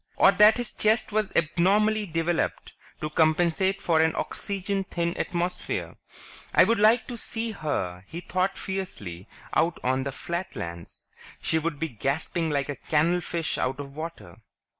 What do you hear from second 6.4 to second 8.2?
I'd like to see her, he